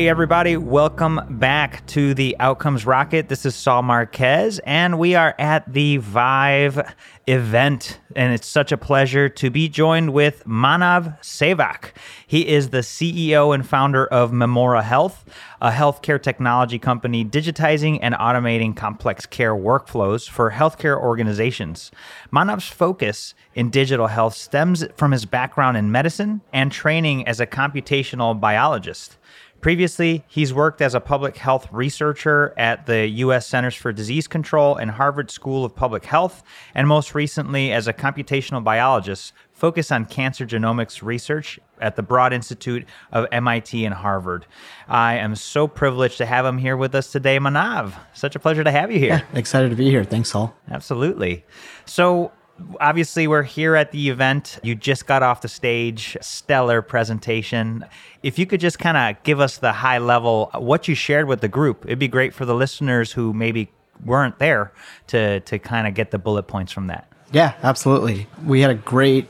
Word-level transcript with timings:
Hey, 0.00 0.08
everybody, 0.08 0.56
welcome 0.56 1.20
back 1.28 1.84
to 1.88 2.14
the 2.14 2.34
Outcomes 2.40 2.86
Rocket. 2.86 3.28
This 3.28 3.44
is 3.44 3.54
Saul 3.54 3.82
Marquez, 3.82 4.58
and 4.64 4.98
we 4.98 5.14
are 5.14 5.34
at 5.38 5.70
the 5.70 5.98
Vive 5.98 6.94
event. 7.26 8.00
And 8.16 8.32
it's 8.32 8.46
such 8.46 8.72
a 8.72 8.78
pleasure 8.78 9.28
to 9.28 9.50
be 9.50 9.68
joined 9.68 10.14
with 10.14 10.42
Manav 10.46 11.20
Sevak. 11.20 11.90
He 12.26 12.48
is 12.48 12.70
the 12.70 12.78
CEO 12.78 13.54
and 13.54 13.68
founder 13.68 14.06
of 14.06 14.32
Memora 14.32 14.82
Health, 14.82 15.22
a 15.60 15.70
healthcare 15.70 16.20
technology 16.20 16.78
company 16.78 17.22
digitizing 17.22 17.98
and 18.00 18.14
automating 18.14 18.74
complex 18.74 19.26
care 19.26 19.54
workflows 19.54 20.28
for 20.28 20.52
healthcare 20.52 20.98
organizations. 20.98 21.90
Manav's 22.32 22.68
focus 22.68 23.34
in 23.54 23.68
digital 23.68 24.06
health 24.06 24.34
stems 24.34 24.86
from 24.96 25.12
his 25.12 25.26
background 25.26 25.76
in 25.76 25.92
medicine 25.92 26.40
and 26.54 26.72
training 26.72 27.28
as 27.28 27.38
a 27.38 27.46
computational 27.46 28.40
biologist. 28.40 29.18
Previously, 29.60 30.24
he's 30.26 30.54
worked 30.54 30.80
as 30.80 30.94
a 30.94 31.00
public 31.00 31.36
health 31.36 31.68
researcher 31.70 32.54
at 32.56 32.86
the 32.86 33.06
U.S. 33.06 33.46
Centers 33.46 33.74
for 33.74 33.92
Disease 33.92 34.26
Control 34.26 34.74
and 34.76 34.92
Harvard 34.92 35.30
School 35.30 35.66
of 35.66 35.76
Public 35.76 36.06
Health, 36.06 36.42
and 36.74 36.88
most 36.88 37.14
recently 37.14 37.70
as 37.70 37.86
a 37.86 37.92
computational 37.92 38.64
biologist 38.64 39.34
focused 39.52 39.92
on 39.92 40.06
cancer 40.06 40.46
genomics 40.46 41.02
research 41.02 41.60
at 41.78 41.94
the 41.94 42.02
Broad 42.02 42.32
Institute 42.32 42.86
of 43.12 43.26
MIT 43.30 43.84
and 43.84 43.94
Harvard. 43.94 44.46
I 44.88 45.16
am 45.16 45.36
so 45.36 45.68
privileged 45.68 46.16
to 46.18 46.26
have 46.26 46.46
him 46.46 46.56
here 46.56 46.78
with 46.78 46.94
us 46.94 47.12
today, 47.12 47.38
Manav. 47.38 47.92
Such 48.14 48.34
a 48.34 48.38
pleasure 48.38 48.64
to 48.64 48.70
have 48.70 48.90
you 48.90 48.98
here. 48.98 49.26
Yeah, 49.32 49.38
excited 49.38 49.68
to 49.68 49.76
be 49.76 49.90
here. 49.90 50.04
Thanks, 50.04 50.30
Saul. 50.30 50.54
Absolutely. 50.70 51.44
So, 51.84 52.32
obviously 52.80 53.26
we're 53.26 53.42
here 53.42 53.76
at 53.76 53.92
the 53.92 54.08
event. 54.08 54.58
You 54.62 54.74
just 54.74 55.06
got 55.06 55.22
off 55.22 55.42
the 55.42 55.48
stage. 55.48 56.16
Stellar 56.20 56.82
presentation. 56.82 57.84
If 58.22 58.38
you 58.38 58.46
could 58.46 58.60
just 58.60 58.78
kind 58.78 58.96
of 58.96 59.22
give 59.22 59.40
us 59.40 59.58
the 59.58 59.72
high 59.72 59.98
level 59.98 60.50
what 60.54 60.88
you 60.88 60.94
shared 60.94 61.26
with 61.26 61.40
the 61.40 61.48
group 61.48 61.84
it'd 61.86 61.98
be 61.98 62.08
great 62.08 62.34
for 62.34 62.44
the 62.44 62.54
listeners 62.54 63.12
who 63.12 63.32
maybe 63.32 63.70
weren't 64.04 64.38
there 64.38 64.72
to 65.08 65.40
to 65.40 65.58
kind 65.58 65.86
of 65.86 65.94
get 65.94 66.10
the 66.10 66.18
bullet 66.18 66.44
points 66.44 66.72
from 66.72 66.86
that. 66.88 67.10
Yeah 67.32 67.54
absolutely. 67.62 68.26
We 68.44 68.60
had 68.60 68.70
a 68.70 68.74
great 68.74 69.28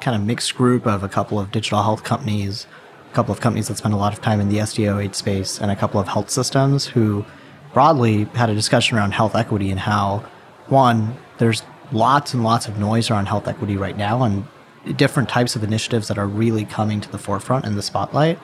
kind 0.00 0.16
of 0.16 0.26
mixed 0.26 0.54
group 0.54 0.86
of 0.86 1.02
a 1.02 1.08
couple 1.08 1.38
of 1.38 1.50
digital 1.50 1.82
health 1.82 2.04
companies 2.04 2.66
a 3.10 3.14
couple 3.14 3.32
of 3.32 3.40
companies 3.40 3.68
that 3.68 3.76
spend 3.76 3.94
a 3.94 3.96
lot 3.96 4.12
of 4.12 4.20
time 4.20 4.40
in 4.40 4.48
the 4.48 4.58
SDOH 4.58 5.14
space 5.14 5.60
and 5.60 5.70
a 5.70 5.76
couple 5.76 6.00
of 6.00 6.08
health 6.08 6.30
systems 6.30 6.84
who 6.86 7.24
broadly 7.72 8.24
had 8.34 8.50
a 8.50 8.54
discussion 8.54 8.96
around 8.96 9.12
health 9.12 9.36
equity 9.36 9.70
and 9.70 9.78
how 9.80 10.24
one 10.66 11.16
there's 11.38 11.62
lots 11.92 12.34
and 12.34 12.42
lots 12.42 12.68
of 12.68 12.78
noise 12.78 13.10
around 13.10 13.26
health 13.26 13.48
equity 13.48 13.76
right 13.76 13.96
now 13.96 14.22
and 14.22 14.46
different 14.96 15.28
types 15.28 15.56
of 15.56 15.64
initiatives 15.64 16.08
that 16.08 16.18
are 16.18 16.26
really 16.26 16.64
coming 16.64 17.00
to 17.00 17.10
the 17.10 17.18
forefront 17.18 17.64
in 17.64 17.74
the 17.76 17.82
spotlight. 17.82 18.38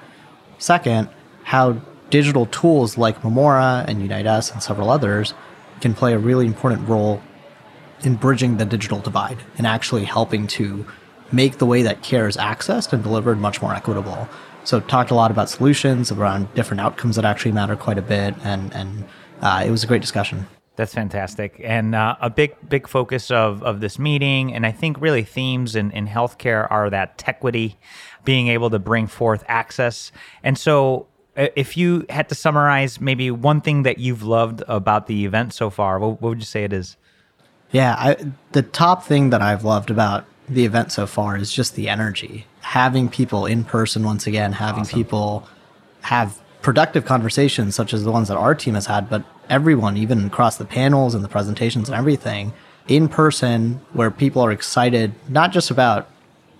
Second, 0.59 1.09
how 1.45 1.81
digital 2.11 2.47
tools 2.47 2.99
like 2.99 3.23
Memora 3.23 3.85
and 3.87 4.09
UniteUs 4.09 4.53
and 4.53 4.63
several 4.63 4.91
others 4.91 5.35
can 5.81 5.95
play 5.95 6.13
a 6.13 6.19
really 6.19 6.47
important 6.47 6.87
role 6.89 7.23
in 8.03 8.17
bridging 8.17 8.57
the 8.57 8.65
digital 8.65 8.99
divide 8.99 9.39
and 9.59 9.67
actually 9.67 10.05
helping 10.05 10.47
to 10.47 10.87
make 11.33 11.59
the 11.59 11.67
way 11.67 11.83
that 11.83 12.03
care 12.03 12.27
is 12.27 12.37
accessed 12.37 12.93
and 12.93 13.03
delivered 13.03 13.39
much 13.39 13.63
more 13.63 13.75
equitable. 13.75 14.29
So 14.65 14.81
talked 14.81 15.11
a 15.11 15.15
lot 15.15 15.31
about 15.31 15.49
solutions 15.49 16.11
around 16.11 16.53
different 16.55 16.81
outcomes 16.81 17.17
that 17.17 17.25
actually 17.25 17.53
matter 17.53 17.77
quite 17.77 17.99
a 17.99 18.03
bit, 18.03 18.35
and 18.45 18.73
and 18.75 19.05
uh, 19.41 19.63
it 19.67 19.71
was 19.71 19.83
a 19.83 19.87
great 19.87 20.03
discussion. 20.03 20.47
That's 20.77 20.95
fantastic. 20.95 21.61
And 21.63 21.95
uh, 21.95 22.17
a 22.21 22.31
big, 22.31 22.57
big 22.69 22.89
focus 22.89 23.31
of, 23.31 23.63
of 23.63 23.81
this 23.81 23.99
meeting, 23.99 24.55
and 24.55 24.65
I 24.65 24.73
think 24.73 25.01
really 25.01 25.25
themes 25.25 25.77
in, 25.77 25.91
in 25.91 26.07
healthcare 26.07 26.71
are 26.71 26.89
that 26.91 27.19
tequity, 27.19 27.79
being 28.25 28.49
able 28.49 28.71
to 28.71 28.79
bring 28.79 29.07
forth 29.07 29.45
access. 29.49 30.11
And 30.43 30.57
so, 30.57 31.07
if 31.37 31.77
you 31.77 32.07
had 32.09 32.29
to 32.29 32.35
summarize 32.35 33.01
maybe 33.01 33.31
one 33.31 33.61
thing 33.61 33.83
that 33.85 33.99
you've 33.99 34.23
loved 34.23 34.63
about 34.69 35.07
the 35.07 35.25
event 35.25 35.53
so 35.55 35.71
far, 35.71 35.99
what, 35.99 36.21
what 36.21 36.31
would 36.31 36.39
you 36.39 36.45
say 36.45 36.65
it 36.65 36.73
is? 36.73 36.97
Yeah, 37.71 37.95
I, 37.99 38.17
the 38.53 38.63
top 38.63 39.05
thing 39.05 39.31
that 39.31 39.43
I've 39.43 39.65
loved 39.65 39.91
about 39.91 40.25
the 40.49 40.65
event 40.65 40.93
so 40.93 41.07
far 41.07 41.37
is 41.37 41.53
just 41.53 41.77
the 41.77 41.89
energy. 41.89 42.47
Having 42.61 43.11
people 43.11 43.47
in 43.47 43.65
person 43.65 44.03
once 44.03 44.27
again, 44.27 44.53
having 44.53 44.83
awesome. 44.83 44.99
people 44.99 45.49
have 46.03 46.40
productive 46.63 47.05
conversations 47.05 47.75
such 47.75 47.93
as 47.93 48.05
the 48.05 48.13
ones 48.13 48.29
that 48.29 48.37
our 48.37 48.55
team 48.55 48.75
has 48.75 48.87
had, 48.87 49.09
but 49.09 49.25
everyone, 49.49 49.97
even 49.97 50.27
across 50.27 50.57
the 50.57 50.65
panels 50.65 51.15
and 51.15 51.25
the 51.25 51.29
presentations 51.29 51.89
and 51.89 51.97
everything, 51.97 52.53
in 52.89 53.09
person, 53.09 53.81
where 53.93 54.11
people 54.11 54.43
are 54.43 54.53
excited 54.53 55.13
not 55.29 55.53
just 55.53 55.71
about 55.71 56.09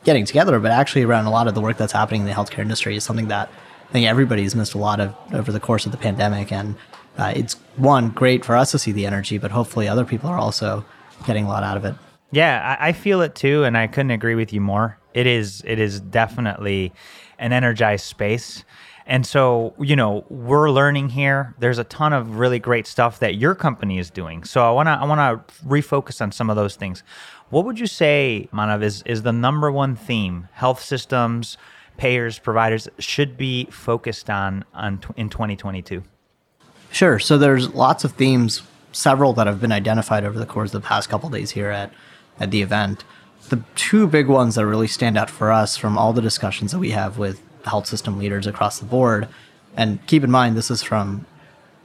getting 0.05 0.25
together, 0.25 0.59
but 0.59 0.71
actually 0.71 1.03
around 1.03 1.27
a 1.27 1.31
lot 1.31 1.49
of 1.49 1.55
the 1.55 1.61
work 1.61 1.77
that's 1.77 1.93
happening 1.93 2.23
in 2.23 2.27
the 2.27 2.33
healthcare 2.33 2.61
industry 2.61 2.97
is 2.97 3.05
something 3.05 3.29
that 3.29 3.51
I 3.89 3.93
think 3.93 4.07
everybody's 4.07 4.55
missed 4.55 4.75
a 4.75 4.79
lot 4.79 5.01
of 5.01 5.15
over 5.33 5.53
the 5.53 5.61
course 5.61 5.85
of 5.85 5.93
the 5.93 5.99
pandemic. 5.99 6.53
And 6.53 6.77
uh, 7.19 7.33
it's 7.35 7.55
one 7.77 8.11
great 8.11 8.45
for 8.45 8.57
us 8.57 8.71
to 8.71 8.79
see 8.79 8.93
the 8.93 9.07
energy, 9.07 9.39
but 9.39 9.51
hopefully 9.51 9.89
other 9.89 10.05
people 10.05 10.31
are 10.31 10.39
also 10.39 10.85
getting 11.27 11.45
a 11.45 11.49
lot 11.49 11.63
out 11.63 11.77
of 11.77 11.85
it. 11.85 11.95
Yeah, 12.31 12.77
I, 12.81 12.89
I 12.89 12.93
feel 12.93 13.21
it 13.23 13.35
too, 13.35 13.65
and 13.65 13.77
I 13.77 13.89
couldn't 13.89 14.13
agree 14.13 14.37
with 14.37 14.53
you 14.53 14.61
more. 14.61 14.97
It 15.13 15.27
is 15.27 15.63
it 15.67 15.81
is 15.81 16.01
definitely 16.01 16.93
an 17.39 17.53
energized 17.53 18.05
space. 18.07 18.65
And 19.11 19.27
so, 19.27 19.75
you 19.81 19.97
know, 19.97 20.25
we're 20.29 20.71
learning 20.71 21.09
here. 21.09 21.57
There's 21.59 21.79
a 21.79 21.85
ton 21.85 22.13
of 22.13 22.39
really 22.39 22.61
great 22.61 22.87
stuff 22.87 23.19
that 23.19 23.35
your 23.35 23.57
company 23.57 23.99
is 23.99 24.09
doing. 24.09 24.45
So 24.45 24.65
I 24.65 24.71
want 24.71 24.87
to 24.87 24.93
I 24.93 25.05
want 25.05 25.49
to 25.49 25.55
refocus 25.65 26.21
on 26.21 26.31
some 26.31 26.49
of 26.49 26.55
those 26.55 26.77
things. 26.77 27.03
What 27.51 27.65
would 27.65 27.81
you 27.81 27.89
say, 27.89 28.49
Manav, 28.53 28.85
is 28.85 29.03
is 29.03 29.25
the 29.25 29.33
number 29.33 29.73
one 29.73 29.97
theme 29.97 30.47
health 30.53 30.81
systems, 30.81 31.59
payers, 31.97 32.39
providers 32.39 32.89
should 33.01 33.37
be 33.37 33.65
focused 33.65 34.31
on 34.31 34.65
on 34.75 35.01
in 35.17 35.29
2022? 35.29 36.05
Sure. 36.93 37.19
So 37.19 37.37
there's 37.37 37.75
lots 37.75 38.05
of 38.05 38.13
themes, 38.13 38.63
several 38.93 39.33
that 39.33 39.49
have 39.49 39.61
been 39.61 39.73
identified 39.73 40.25
over 40.25 40.39
the 40.39 40.47
course 40.47 40.73
of 40.73 40.83
the 40.83 40.87
past 40.87 41.09
couple 41.09 41.29
days 41.31 41.51
here 41.51 41.71
at 41.71 41.93
at 42.39 42.53
the 42.53 42.63
event. 42.63 43.03
The 43.49 43.65
two 43.75 44.07
big 44.07 44.29
ones 44.29 44.55
that 44.55 44.65
really 44.67 44.87
stand 44.87 45.19
out 45.19 45.31
for 45.31 45.51
us 45.51 45.77
from 45.77 45.99
all 45.99 46.13
the 46.13 46.23
discussions 46.23 46.71
that 46.71 46.79
we 46.79 46.91
have 46.91 47.19
with 47.19 47.43
health 47.65 47.87
system 47.87 48.19
leaders 48.19 48.47
across 48.47 48.79
the 48.79 48.87
board. 48.87 49.29
And 49.77 50.05
keep 50.07 50.25
in 50.25 50.31
mind, 50.31 50.57
this 50.57 50.71
is 50.71 50.83
from 50.83 51.27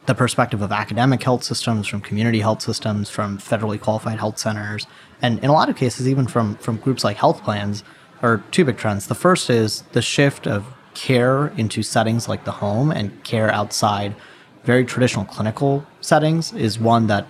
the 0.06 0.16
perspective 0.16 0.62
of 0.62 0.72
academic 0.72 1.24
health 1.24 1.44
systems, 1.44 1.88
from 1.88 2.02
community 2.02 2.40
health 2.40 2.62
systems, 2.62 3.10
from 3.10 3.38
federally 3.38 3.80
qualified 3.80 4.20
health 4.20 4.38
centers, 4.38 4.86
and 5.22 5.40
in 5.40 5.50
a 5.50 5.54
lot 5.54 5.70
of 5.70 5.76
cases, 5.76 6.08
even 6.08 6.28
from, 6.28 6.56
from 6.58 6.78
groups 6.78 7.04
like 7.04 7.18
health 7.18 7.44
plans, 7.44 7.84
are 8.22 8.44
two 8.52 8.66
big 8.66 8.78
trends. 8.78 9.08
The 9.08 9.16
first 9.16 9.50
is 9.50 9.82
the 9.94 10.02
shift 10.02 10.48
of 10.48 10.66
care 10.94 11.48
into 11.58 11.84
settings 11.84 12.30
like 12.30 12.46
the 12.46 12.52
home 12.52 12.92
and 12.92 13.24
care 13.24 13.52
outside 13.52 14.16
very 14.64 14.84
traditional 14.84 15.26
clinical 15.26 15.86
settings 16.02 16.52
is 16.54 16.80
one 16.80 17.08
that 17.08 17.28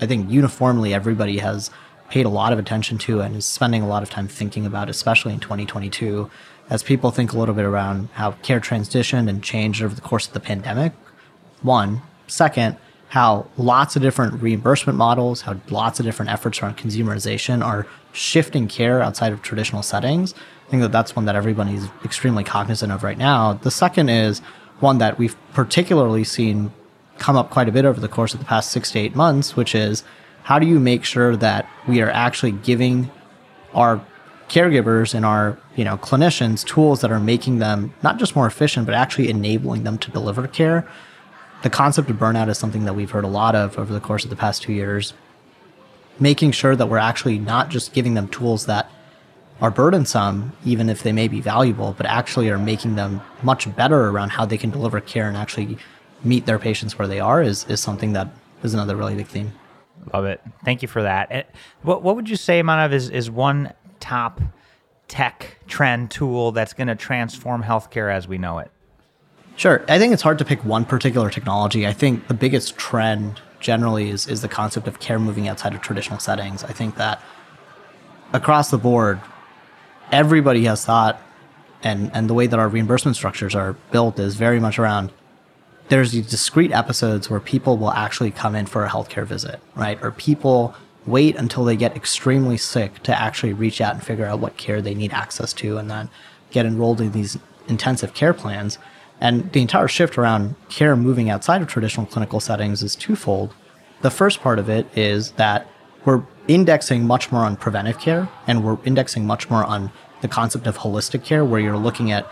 I 0.00 0.06
think 0.06 0.30
uniformly 0.30 0.92
everybody 0.92 1.38
has 1.38 1.70
paid 2.10 2.26
a 2.26 2.28
lot 2.28 2.52
of 2.52 2.58
attention 2.58 2.98
to 2.98 3.20
and 3.20 3.36
is 3.36 3.46
spending 3.46 3.82
a 3.82 3.86
lot 3.86 4.02
of 4.02 4.10
time 4.10 4.28
thinking 4.28 4.66
about, 4.66 4.90
especially 4.90 5.32
in 5.32 5.40
2022 5.40 6.28
as 6.70 6.82
people 6.82 7.10
think 7.10 7.32
a 7.32 7.38
little 7.38 7.54
bit 7.54 7.64
around 7.64 8.08
how 8.14 8.32
care 8.42 8.60
transitioned 8.60 9.28
and 9.28 9.42
changed 9.42 9.82
over 9.82 9.94
the 9.94 10.00
course 10.00 10.26
of 10.26 10.32
the 10.32 10.40
pandemic. 10.40 10.92
One, 11.62 12.02
second, 12.26 12.76
how 13.08 13.46
lots 13.58 13.94
of 13.94 14.02
different 14.02 14.40
reimbursement 14.40 14.98
models, 14.98 15.42
how 15.42 15.56
lots 15.68 16.00
of 16.00 16.06
different 16.06 16.30
efforts 16.30 16.62
around 16.62 16.78
consumerization 16.78 17.62
are 17.62 17.86
shifting 18.12 18.66
care 18.68 19.02
outside 19.02 19.32
of 19.32 19.42
traditional 19.42 19.82
settings. 19.82 20.34
I 20.66 20.70
think 20.70 20.82
that 20.82 20.92
that's 20.92 21.14
one 21.14 21.26
that 21.26 21.36
everybody 21.36 21.74
is 21.74 21.88
extremely 22.04 22.42
cognizant 22.42 22.90
of 22.90 23.02
right 23.02 23.18
now. 23.18 23.52
The 23.52 23.70
second 23.70 24.08
is 24.08 24.40
one 24.80 24.98
that 24.98 25.18
we've 25.18 25.36
particularly 25.52 26.24
seen 26.24 26.72
come 27.18 27.36
up 27.36 27.50
quite 27.50 27.68
a 27.68 27.72
bit 27.72 27.84
over 27.84 28.00
the 28.00 28.08
course 28.08 28.32
of 28.32 28.40
the 28.40 28.46
past 28.46 28.70
six 28.70 28.90
to 28.92 28.98
eight 28.98 29.14
months, 29.14 29.56
which 29.56 29.74
is 29.74 30.04
how 30.44 30.58
do 30.58 30.66
you 30.66 30.80
make 30.80 31.04
sure 31.04 31.36
that 31.36 31.68
we 31.86 32.00
are 32.00 32.10
actually 32.10 32.52
giving 32.52 33.10
our 33.74 34.04
caregivers 34.48 35.14
and 35.14 35.24
our 35.24 35.58
you 35.76 35.84
know 35.84 35.96
clinicians 35.96 36.64
tools 36.64 37.00
that 37.00 37.10
are 37.10 37.20
making 37.20 37.58
them 37.58 37.94
not 38.02 38.18
just 38.18 38.36
more 38.36 38.46
efficient 38.46 38.86
but 38.86 38.94
actually 38.94 39.28
enabling 39.28 39.84
them 39.84 39.98
to 39.98 40.10
deliver 40.10 40.46
care 40.46 40.86
the 41.62 41.70
concept 41.70 42.10
of 42.10 42.16
burnout 42.16 42.48
is 42.48 42.58
something 42.58 42.84
that 42.84 42.94
we've 42.94 43.10
heard 43.10 43.24
a 43.24 43.28
lot 43.28 43.54
of 43.54 43.78
over 43.78 43.92
the 43.92 44.00
course 44.00 44.24
of 44.24 44.30
the 44.30 44.36
past 44.36 44.62
two 44.62 44.72
years 44.72 45.14
making 46.18 46.52
sure 46.52 46.76
that 46.76 46.86
we're 46.86 46.98
actually 46.98 47.38
not 47.38 47.70
just 47.70 47.92
giving 47.94 48.14
them 48.14 48.28
tools 48.28 48.66
that 48.66 48.90
are 49.60 49.70
burdensome 49.70 50.52
even 50.64 50.90
if 50.90 51.02
they 51.02 51.12
may 51.12 51.28
be 51.28 51.40
valuable 51.40 51.94
but 51.96 52.04
actually 52.06 52.50
are 52.50 52.58
making 52.58 52.96
them 52.96 53.20
much 53.42 53.74
better 53.76 54.08
around 54.08 54.30
how 54.30 54.44
they 54.44 54.58
can 54.58 54.70
deliver 54.70 55.00
care 55.00 55.28
and 55.28 55.36
actually 55.36 55.78
meet 56.24 56.46
their 56.46 56.58
patients 56.58 56.98
where 56.98 57.08
they 57.08 57.20
are 57.20 57.42
is, 57.42 57.64
is 57.68 57.80
something 57.80 58.12
that 58.12 58.28
is 58.62 58.74
another 58.74 58.96
really 58.96 59.14
big 59.14 59.26
theme 59.26 59.52
Love 60.12 60.24
it. 60.24 60.40
Thank 60.64 60.82
you 60.82 60.88
for 60.88 61.02
that. 61.02 61.28
Eh, 61.30 61.42
what 61.82 62.02
what 62.02 62.16
would 62.16 62.28
you 62.28 62.36
say, 62.36 62.62
Manav, 62.62 62.92
is 62.92 63.08
is 63.08 63.30
one 63.30 63.72
top 64.02 64.42
tech 65.08 65.56
trend 65.66 66.10
tool 66.10 66.52
that's 66.52 66.74
going 66.74 66.88
to 66.88 66.94
transform 66.94 67.62
healthcare 67.62 68.12
as 68.12 68.28
we 68.28 68.36
know 68.36 68.58
it? 68.58 68.70
Sure. 69.56 69.84
I 69.88 69.98
think 69.98 70.12
it's 70.12 70.22
hard 70.22 70.38
to 70.38 70.44
pick 70.44 70.64
one 70.64 70.84
particular 70.84 71.30
technology. 71.30 71.86
I 71.86 71.92
think 71.92 72.28
the 72.28 72.34
biggest 72.34 72.76
trend 72.76 73.40
generally 73.60 74.10
is, 74.10 74.26
is 74.26 74.42
the 74.42 74.48
concept 74.48 74.88
of 74.88 74.98
care 74.98 75.18
moving 75.18 75.48
outside 75.48 75.74
of 75.74 75.80
traditional 75.80 76.18
settings. 76.18 76.64
I 76.64 76.72
think 76.72 76.96
that 76.96 77.22
across 78.32 78.70
the 78.70 78.78
board, 78.78 79.20
everybody 80.10 80.64
has 80.64 80.84
thought 80.84 81.20
and, 81.82 82.10
and 82.14 82.28
the 82.28 82.34
way 82.34 82.46
that 82.46 82.58
our 82.58 82.68
reimbursement 82.68 83.16
structures 83.16 83.54
are 83.54 83.74
built 83.90 84.18
is 84.18 84.36
very 84.36 84.60
much 84.60 84.78
around 84.78 85.12
there's 85.88 86.12
these 86.12 86.28
discrete 86.28 86.72
episodes 86.72 87.28
where 87.28 87.40
people 87.40 87.76
will 87.76 87.90
actually 87.90 88.30
come 88.30 88.54
in 88.54 88.66
for 88.66 88.84
a 88.84 88.88
healthcare 88.88 89.26
visit, 89.26 89.60
right? 89.74 89.98
Or 90.02 90.10
people 90.10 90.74
wait 91.06 91.36
until 91.36 91.64
they 91.64 91.76
get 91.76 91.96
extremely 91.96 92.56
sick 92.56 93.02
to 93.02 93.20
actually 93.20 93.52
reach 93.52 93.80
out 93.80 93.94
and 93.94 94.02
figure 94.02 94.26
out 94.26 94.38
what 94.38 94.56
care 94.56 94.80
they 94.80 94.94
need 94.94 95.12
access 95.12 95.52
to 95.52 95.78
and 95.78 95.90
then 95.90 96.08
get 96.50 96.66
enrolled 96.66 97.00
in 97.00 97.12
these 97.12 97.38
intensive 97.68 98.14
care 98.14 98.34
plans. 98.34 98.78
And 99.20 99.52
the 99.52 99.62
entire 99.62 99.88
shift 99.88 100.18
around 100.18 100.54
care 100.68 100.96
moving 100.96 101.30
outside 101.30 101.62
of 101.62 101.68
traditional 101.68 102.06
clinical 102.06 102.40
settings 102.40 102.82
is 102.82 102.96
twofold. 102.96 103.54
The 104.02 104.10
first 104.10 104.40
part 104.40 104.58
of 104.58 104.68
it 104.68 104.86
is 104.96 105.32
that 105.32 105.68
we're 106.04 106.22
indexing 106.48 107.06
much 107.06 107.30
more 107.30 107.44
on 107.44 107.56
preventive 107.56 107.98
care 107.98 108.28
and 108.46 108.64
we're 108.64 108.78
indexing 108.84 109.26
much 109.26 109.48
more 109.48 109.64
on 109.64 109.92
the 110.20 110.28
concept 110.28 110.66
of 110.66 110.78
holistic 110.78 111.24
care 111.24 111.44
where 111.44 111.60
you're 111.60 111.76
looking 111.76 112.10
at 112.10 112.26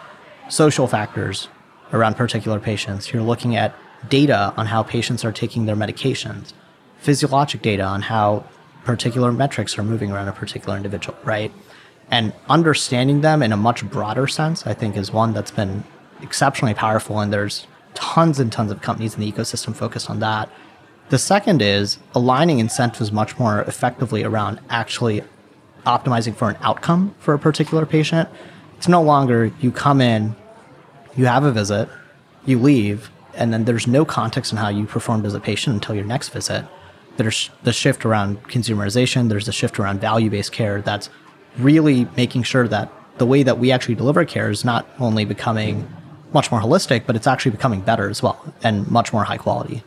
social 0.49 0.87
factors 0.87 1.49
around 1.93 2.15
particular 2.17 2.59
patients. 2.59 3.13
You're 3.13 3.23
looking 3.23 3.57
at 3.57 3.75
data 4.09 4.53
on 4.57 4.67
how 4.67 4.83
patients 4.83 5.25
are 5.25 5.33
taking 5.33 5.67
their 5.67 5.77
medications, 5.77 6.53
physiologic 6.99 7.63
data 7.63 7.85
on 7.85 8.03
how 8.03 8.45
particular 8.85 9.32
metrics 9.32 9.79
are 9.79 9.82
moving 9.82 10.11
around 10.11 10.29
a 10.29 10.32
particular 10.32 10.77
individual, 10.77 11.17
right? 11.25 11.53
And 12.11 12.32
understanding 12.49 13.21
them 13.21 13.43
in 13.43 13.53
a 13.53 13.56
much 13.56 13.88
broader 13.88 14.27
sense, 14.27 14.67
I 14.67 14.75
think, 14.75 14.97
is 14.97 15.12
one 15.12 15.32
that's 15.32 15.50
been 15.50 15.85
exceptionally 16.23 16.75
powerful. 16.75 17.21
And 17.21 17.32
there's 17.32 17.67
tons 17.94 18.41
and 18.41 18.50
tons 18.50 18.71
of 18.71 18.82
companies 18.82 19.15
in 19.15 19.21
the 19.21 19.31
ecosystem 19.31 19.75
focused 19.75 20.11
on 20.11 20.21
that. 20.21 20.50
The 21.11 21.19
second 21.19 21.61
is 21.61 21.99
aligning 22.15 22.59
incentives 22.59 23.11
much 23.11 23.38
more 23.38 23.62
effectively 23.62 24.23
around 24.23 24.61
actually 24.71 25.23
optimizing 25.87 26.35
for 26.35 26.50
an 26.50 26.56
outcome 26.61 27.15
for 27.19 27.35
a 27.35 27.38
particular 27.38 27.87
patient. 27.87 28.29
It's 28.76 28.88
no 28.88 29.03
longer 29.03 29.53
you 29.61 29.73
come 29.73 30.00
in, 30.00 30.37
you 31.17 31.26
have 31.26 31.44
a 31.44 31.53
visit, 31.53 31.88
you 32.47 32.59
leave, 32.59 33.11
and 33.35 33.53
then 33.53 33.65
there's 33.65 33.87
no 33.87 34.05
context 34.05 34.53
on 34.53 34.59
how 34.59 34.69
you 34.69 34.87
performed 34.87 35.26
as 35.26 35.35
a 35.35 35.41
patient 35.41 35.75
until 35.75 35.94
your 35.94 36.05
next 36.05 36.31
visit. 36.31 36.65
There's 37.21 37.51
the 37.65 37.73
shift 37.75 38.07
around 38.07 38.43
consumerization, 38.45 39.29
there's 39.29 39.45
the 39.45 39.53
shift 39.53 39.79
around 39.79 40.01
value 40.01 40.31
based 40.31 40.53
care 40.53 40.81
that's 40.81 41.11
really 41.59 42.09
making 42.17 42.45
sure 42.45 42.67
that 42.69 42.91
the 43.19 43.27
way 43.27 43.43
that 43.43 43.59
we 43.59 43.71
actually 43.71 43.95
deliver 43.95 44.25
care 44.25 44.49
is 44.49 44.65
not 44.65 44.89
only 44.99 45.27
becoming 45.27 45.87
much 46.33 46.51
more 46.51 46.63
holistic, 46.63 47.05
but 47.05 47.17
it's 47.17 47.27
actually 47.27 47.51
becoming 47.51 47.83
better 47.83 48.09
as 48.09 48.23
well 48.23 48.43
and 48.63 48.91
much 48.91 49.13
more 49.13 49.25
high 49.25 49.37
quality. 49.37 49.83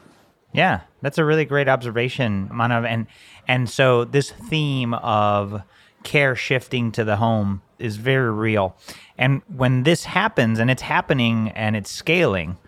Yeah, 0.53 0.81
that's 1.01 1.17
a 1.17 1.25
really 1.25 1.43
great 1.43 1.67
observation, 1.67 2.49
Manav. 2.53 2.85
And 2.85 3.07
and 3.47 3.67
so 3.67 4.05
this 4.05 4.29
theme 4.29 4.93
of 4.93 5.63
care 6.03 6.35
shifting 6.35 6.91
to 6.91 7.03
the 7.03 7.15
home 7.15 7.63
is 7.79 7.95
very 7.95 8.31
real. 8.31 8.77
And 9.17 9.41
when 9.47 9.81
this 9.81 10.03
happens, 10.03 10.59
and 10.59 10.69
it's 10.69 10.83
happening 10.83 11.49
and 11.49 11.75
it's 11.75 11.89
scaling, 11.89 12.59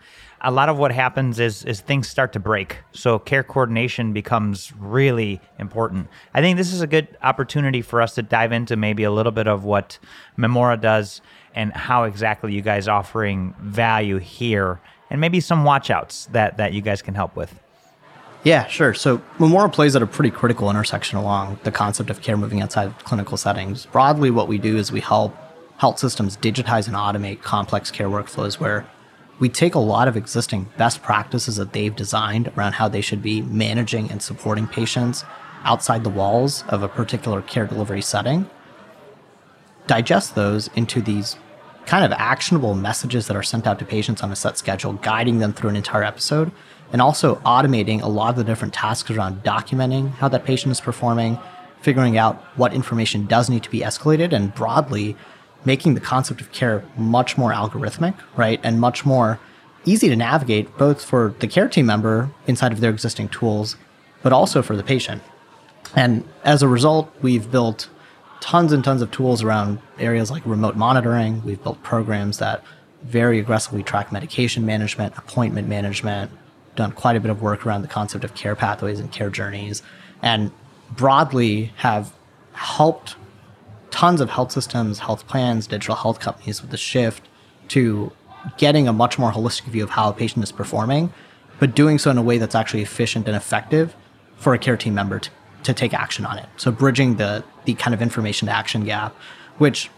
a 0.41 0.51
lot 0.51 0.69
of 0.69 0.77
what 0.77 0.91
happens 0.91 1.39
is 1.39 1.63
is 1.65 1.81
things 1.81 2.07
start 2.07 2.33
to 2.33 2.39
break. 2.39 2.77
So 2.91 3.19
care 3.19 3.43
coordination 3.43 4.13
becomes 4.13 4.73
really 4.77 5.41
important. 5.59 6.07
I 6.33 6.41
think 6.41 6.57
this 6.57 6.73
is 6.73 6.81
a 6.81 6.87
good 6.87 7.17
opportunity 7.23 7.81
for 7.81 8.01
us 8.01 8.15
to 8.15 8.21
dive 8.21 8.51
into 8.51 8.75
maybe 8.75 9.03
a 9.03 9.11
little 9.11 9.31
bit 9.31 9.47
of 9.47 9.63
what 9.63 9.97
Memora 10.37 10.79
does 10.79 11.21
and 11.53 11.73
how 11.73 12.03
exactly 12.03 12.53
you 12.53 12.61
guys 12.61 12.87
offering 12.87 13.55
value 13.59 14.17
here 14.17 14.79
and 15.09 15.21
maybe 15.21 15.39
some 15.39 15.63
watchouts 15.63 16.31
that 16.31 16.57
that 16.57 16.73
you 16.73 16.81
guys 16.81 17.01
can 17.01 17.15
help 17.15 17.35
with. 17.35 17.59
Yeah, 18.43 18.67
sure. 18.67 18.93
So 18.93 19.17
Memora 19.39 19.73
plays 19.73 19.95
at 19.95 20.03
a 20.03 20.07
pretty 20.07 20.29
critical 20.29 20.69
intersection 20.69 21.17
along 21.17 21.59
the 21.63 21.71
concept 21.71 22.11
of 22.11 22.21
care 22.21 22.37
moving 22.37 22.61
outside 22.61 22.93
clinical 22.99 23.37
settings. 23.37 23.87
Broadly, 23.87 24.29
what 24.29 24.47
we 24.47 24.59
do 24.59 24.77
is 24.77 24.91
we 24.91 24.99
help 25.01 25.35
health 25.77 25.97
systems 25.97 26.37
digitize 26.37 26.87
and 26.87 26.95
automate 26.95 27.41
complex 27.41 27.89
care 27.89 28.07
workflows 28.07 28.59
where 28.59 28.85
we 29.39 29.49
take 29.49 29.75
a 29.75 29.79
lot 29.79 30.07
of 30.07 30.15
existing 30.15 30.67
best 30.77 31.01
practices 31.01 31.57
that 31.57 31.73
they've 31.73 31.95
designed 31.95 32.51
around 32.57 32.73
how 32.73 32.87
they 32.87 33.01
should 33.01 33.21
be 33.21 33.41
managing 33.41 34.09
and 34.09 34.21
supporting 34.21 34.67
patients 34.67 35.25
outside 35.63 36.03
the 36.03 36.09
walls 36.09 36.63
of 36.69 36.83
a 36.83 36.87
particular 36.87 37.41
care 37.41 37.65
delivery 37.65 38.01
setting, 38.01 38.49
digest 39.87 40.35
those 40.35 40.69
into 40.75 41.01
these 41.01 41.35
kind 41.85 42.05
of 42.05 42.11
actionable 42.13 42.73
messages 42.73 43.27
that 43.27 43.37
are 43.37 43.43
sent 43.43 43.67
out 43.67 43.77
to 43.79 43.85
patients 43.85 44.23
on 44.23 44.31
a 44.31 44.35
set 44.35 44.57
schedule, 44.57 44.93
guiding 44.93 45.39
them 45.39 45.53
through 45.53 45.69
an 45.69 45.75
entire 45.75 46.03
episode, 46.03 46.51
and 46.91 47.01
also 47.01 47.35
automating 47.37 48.01
a 48.01 48.07
lot 48.07 48.29
of 48.29 48.35
the 48.37 48.43
different 48.43 48.73
tasks 48.73 49.11
around 49.11 49.43
documenting 49.43 50.11
how 50.13 50.27
that 50.27 50.45
patient 50.45 50.71
is 50.71 50.81
performing, 50.81 51.37
figuring 51.81 52.17
out 52.17 52.41
what 52.55 52.73
information 52.73 53.25
does 53.25 53.49
need 53.49 53.63
to 53.63 53.69
be 53.69 53.81
escalated, 53.81 54.31
and 54.33 54.55
broadly 54.55 55.15
making 55.65 55.95
the 55.95 56.01
concept 56.01 56.41
of 56.41 56.51
care 56.51 56.83
much 56.97 57.37
more 57.37 57.51
algorithmic, 57.51 58.15
right? 58.35 58.59
And 58.63 58.79
much 58.79 59.05
more 59.05 59.39
easy 59.83 60.09
to 60.09 60.15
navigate, 60.15 60.77
both 60.77 61.03
for 61.03 61.35
the 61.39 61.47
care 61.47 61.67
team 61.67 61.85
member 61.85 62.31
inside 62.47 62.71
of 62.71 62.79
their 62.79 62.91
existing 62.91 63.29
tools, 63.29 63.75
but 64.23 64.33
also 64.33 64.61
for 64.61 64.75
the 64.75 64.83
patient. 64.83 65.21
And 65.95 66.27
as 66.43 66.63
a 66.63 66.67
result, 66.67 67.13
we've 67.21 67.51
built 67.51 67.89
tons 68.41 68.71
and 68.71 68.83
tons 68.83 69.01
of 69.01 69.11
tools 69.11 69.43
around 69.43 69.79
areas 69.99 70.31
like 70.31 70.45
remote 70.45 70.75
monitoring. 70.75 71.43
We've 71.43 71.61
built 71.61 71.81
programs 71.83 72.39
that 72.39 72.63
very 73.03 73.39
aggressively 73.39 73.83
track 73.83 74.11
medication 74.11 74.65
management, 74.65 75.17
appointment 75.17 75.67
management, 75.67 76.31
done 76.75 76.91
quite 76.91 77.15
a 77.15 77.19
bit 77.19 77.31
of 77.31 77.41
work 77.41 77.65
around 77.65 77.83
the 77.83 77.87
concept 77.87 78.23
of 78.23 78.33
care 78.35 78.55
pathways 78.55 78.99
and 78.99 79.11
care 79.11 79.29
journeys, 79.29 79.81
and 80.21 80.51
broadly 80.91 81.71
have 81.77 82.13
helped 82.53 83.15
tons 83.95 84.19
of 84.19 84.29
health 84.29 84.51
systems, 84.51 84.99
health 84.99 85.25
plans, 85.25 85.67
digital 85.67 85.95
health 85.95 86.19
companies 86.19 86.61
with 86.61 86.69
the 86.69 86.75
shift 86.77 87.29
to 87.69 88.11
getting 88.57 88.89
a 88.89 88.93
much 88.93 89.17
more 89.17 89.31
holistic 89.31 89.63
view 89.63 89.85
of 89.85 89.91
how 89.91 90.09
a 90.09 90.13
patient 90.13 90.43
is 90.43 90.51
performing, 90.51 91.13
but 91.59 91.73
doing 91.73 91.97
so 91.97 92.11
in 92.11 92.17
a 92.17 92.21
way 92.21 92.37
that's 92.37 92.55
actually 92.55 92.81
efficient 92.81 93.25
and 93.25 93.37
effective 93.37 93.95
for 94.35 94.53
a 94.53 94.59
care 94.59 94.75
team 94.75 94.93
member 94.93 95.17
to, 95.19 95.29
to 95.63 95.73
take 95.73 95.93
action 95.93 96.25
on 96.25 96.37
it. 96.37 96.45
So 96.57 96.71
bridging 96.71 97.15
the 97.15 97.45
the 97.63 97.73
kind 97.73 97.93
of 97.93 98.01
information 98.01 98.47
to 98.47 98.51
action 98.51 98.83
gap, 98.83 99.15
which 99.59 99.89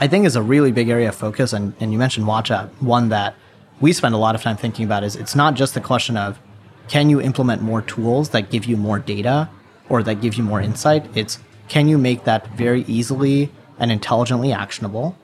I 0.00 0.08
think 0.08 0.26
is 0.26 0.34
a 0.34 0.42
really 0.42 0.72
big 0.72 0.88
area 0.88 1.08
of 1.08 1.14
focus. 1.14 1.52
And, 1.52 1.74
and 1.78 1.92
you 1.92 1.98
mentioned 1.98 2.26
Watch 2.26 2.50
Out, 2.50 2.70
one 2.82 3.08
that 3.10 3.36
we 3.80 3.92
spend 3.92 4.16
a 4.16 4.18
lot 4.18 4.34
of 4.34 4.42
time 4.42 4.56
thinking 4.56 4.84
about 4.84 5.04
is 5.04 5.14
it's 5.14 5.36
not 5.36 5.54
just 5.54 5.74
the 5.74 5.80
question 5.80 6.16
of 6.16 6.40
can 6.88 7.08
you 7.08 7.20
implement 7.20 7.62
more 7.62 7.82
tools 7.82 8.30
that 8.30 8.50
give 8.50 8.64
you 8.64 8.76
more 8.76 8.98
data 8.98 9.48
or 9.88 10.02
that 10.02 10.20
give 10.20 10.34
you 10.34 10.42
more 10.42 10.60
insight? 10.60 11.06
It's 11.16 11.38
can 11.68 11.88
you 11.88 11.98
make 11.98 12.24
that 12.24 12.48
very 12.56 12.82
easily 12.82 13.50
and 13.78 13.90
intelligently 13.90 14.52
actionable? 14.52 15.16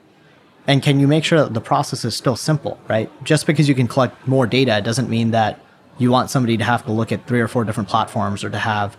And 0.67 0.81
can 0.81 0.99
you 0.99 1.07
make 1.07 1.23
sure 1.23 1.39
that 1.39 1.53
the 1.53 1.61
process 1.61 2.05
is 2.05 2.15
still 2.15 2.35
simple, 2.35 2.79
right? 2.87 3.09
Just 3.23 3.45
because 3.45 3.67
you 3.67 3.75
can 3.75 3.87
collect 3.87 4.27
more 4.27 4.47
data 4.47 4.81
doesn't 4.81 5.09
mean 5.09 5.31
that 5.31 5.59
you 5.97 6.09
want 6.09 6.29
somebody 6.29 6.57
to 6.57 6.63
have 6.63 6.85
to 6.85 6.91
look 6.91 7.11
at 7.11 7.27
three 7.27 7.41
or 7.41 7.47
four 7.47 7.63
different 7.63 7.89
platforms 7.89 8.43
or 8.43 8.49
to 8.49 8.57
have 8.57 8.97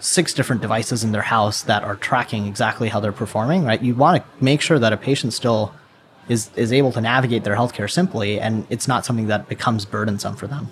six 0.00 0.34
different 0.34 0.62
devices 0.62 1.04
in 1.04 1.12
their 1.12 1.22
house 1.22 1.62
that 1.62 1.82
are 1.82 1.96
tracking 1.96 2.46
exactly 2.46 2.88
how 2.88 3.00
they're 3.00 3.12
performing, 3.12 3.64
right? 3.64 3.82
You 3.82 3.94
want 3.94 4.22
to 4.22 4.44
make 4.44 4.60
sure 4.60 4.78
that 4.78 4.92
a 4.92 4.96
patient 4.96 5.32
still 5.32 5.74
is 6.28 6.50
is 6.56 6.72
able 6.72 6.90
to 6.92 7.00
navigate 7.00 7.44
their 7.44 7.54
healthcare 7.54 7.90
simply 7.90 8.40
and 8.40 8.66
it's 8.70 8.88
not 8.88 9.04
something 9.04 9.26
that 9.26 9.48
becomes 9.48 9.84
burdensome 9.84 10.36
for 10.36 10.46
them. 10.46 10.70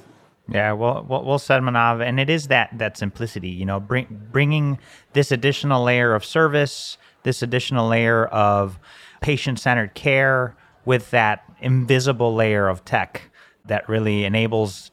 Yeah, 0.53 0.73
well, 0.73 1.07
well, 1.09 1.39
said, 1.39 1.63
Manav. 1.63 2.07
And 2.07 2.21
it 2.21 2.29
is 2.29 2.49
that 2.49 2.71
that 2.77 2.99
simplicity, 2.99 3.49
you 3.49 3.65
know, 3.65 3.81
bring, 3.81 4.07
bringing 4.31 4.79
this 5.15 5.33
additional 5.33 5.83
layer 5.83 6.15
of 6.15 6.25
service, 6.25 6.99
this 7.23 7.43
additional 7.43 7.89
layer 7.89 8.27
of 8.27 8.79
patient-centered 9.23 9.95
care 9.95 10.55
with 10.85 11.11
that 11.11 11.45
invisible 11.61 12.35
layer 12.35 12.69
of 12.69 12.85
tech 12.85 13.31
that 13.65 13.89
really 13.89 14.25
enables 14.25 14.91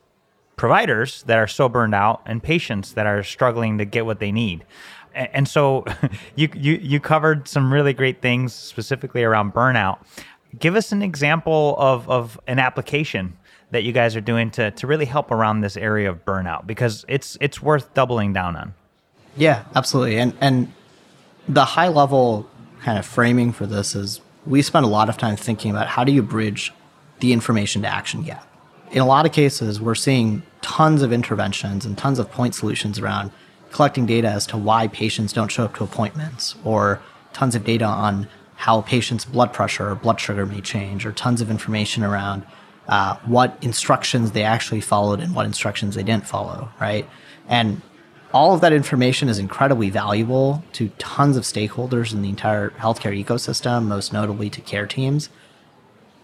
providers 0.55 1.23
that 1.23 1.37
are 1.37 1.47
so 1.47 1.67
burned 1.67 1.95
out 1.95 2.21
and 2.25 2.41
patients 2.41 2.93
that 2.93 3.05
are 3.05 3.23
struggling 3.23 3.77
to 3.79 3.85
get 3.85 4.05
what 4.05 4.19
they 4.19 4.31
need. 4.31 4.63
And, 5.13 5.29
and 5.33 5.47
so, 5.47 5.83
you, 6.35 6.47
you 6.53 6.73
you 6.73 6.99
covered 6.99 7.47
some 7.47 7.73
really 7.73 7.93
great 7.93 8.21
things 8.21 8.53
specifically 8.53 9.23
around 9.23 9.53
burnout. 9.53 9.99
Give 10.57 10.75
us 10.75 10.91
an 10.91 11.01
example 11.01 11.75
of 11.77 12.09
of 12.09 12.39
an 12.47 12.59
application 12.59 13.37
that 13.71 13.83
you 13.83 13.91
guys 13.91 14.15
are 14.15 14.21
doing 14.21 14.51
to 14.51 14.71
to 14.71 14.88
really 14.88 15.05
help 15.05 15.31
around 15.31 15.61
this 15.61 15.77
area 15.77 16.09
of 16.09 16.25
burnout 16.25 16.65
because 16.67 17.05
it's 17.07 17.38
it's 17.39 17.61
worth 17.61 17.93
doubling 17.93 18.33
down 18.33 18.55
on. 18.55 18.73
Yeah, 19.38 19.63
absolutely. 19.75 20.17
And 20.17 20.33
and 20.41 20.71
the 21.47 21.65
high 21.65 21.88
level 21.88 22.49
kind 22.81 22.97
of 22.97 23.05
framing 23.05 23.51
for 23.51 23.65
this 23.65 23.95
is 23.95 24.21
we 24.45 24.61
spend 24.61 24.85
a 24.85 24.89
lot 24.89 25.09
of 25.09 25.17
time 25.17 25.35
thinking 25.35 25.71
about 25.71 25.88
how 25.88 26.03
do 26.03 26.11
you 26.11 26.21
bridge 26.21 26.73
the 27.19 27.33
information 27.33 27.81
to 27.81 27.88
action 27.88 28.23
gap. 28.23 28.45
In 28.91 28.99
a 28.99 29.05
lot 29.05 29.25
of 29.25 29.31
cases, 29.31 29.79
we're 29.79 29.95
seeing 29.95 30.41
tons 30.61 31.01
of 31.01 31.13
interventions 31.13 31.85
and 31.85 31.97
tons 31.97 32.17
of 32.17 32.31
point 32.31 32.55
solutions 32.55 32.97
around 32.99 33.31
collecting 33.71 34.05
data 34.05 34.27
as 34.27 34.47
to 34.47 34.57
why 34.57 34.88
patients 34.88 35.31
don't 35.31 35.51
show 35.51 35.65
up 35.65 35.75
to 35.75 35.83
appointments, 35.83 36.55
or 36.63 36.99
tons 37.33 37.53
of 37.53 37.63
data 37.63 37.85
on 37.85 38.27
how 38.55 38.81
patients' 38.81 39.25
blood 39.25 39.53
pressure 39.53 39.91
or 39.91 39.95
blood 39.95 40.19
sugar 40.19 40.45
may 40.45 40.59
change, 40.59 41.05
or 41.05 41.11
tons 41.11 41.39
of 41.39 41.51
information 41.51 42.03
around 42.03 42.45
uh, 42.89 43.15
what 43.25 43.55
instructions 43.62 44.31
they 44.31 44.43
actually 44.43 44.81
followed 44.81 45.19
and 45.19 45.36
what 45.36 45.46
instructions 45.46 45.93
they 45.93 46.01
didn't 46.01 46.25
follow, 46.25 46.69
right? 46.81 47.08
And 47.48 47.84
all 48.34 48.55
of 48.55 48.62
that 48.62 48.74
information 48.74 49.29
is 49.29 49.38
incredibly 49.38 49.91
valuable 49.91 50.63
to 50.74 50.89
tons 50.98 51.38
of 51.38 51.43
stakeholders 51.43 52.13
in 52.13 52.24
the 52.24 52.29
entire 52.29 52.72
healthcare 52.72 53.24
ecosystem, 53.24 53.86
most 53.86 54.12
notably 54.12 54.50
to 54.50 54.62
care 54.62 54.88
teams. 54.88 55.29